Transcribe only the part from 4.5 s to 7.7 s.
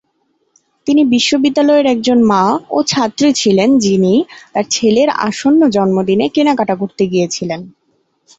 তার ছেলের আসন্ন জন্মদিনে কেনাকাটা করতে গিয়েছিলেন।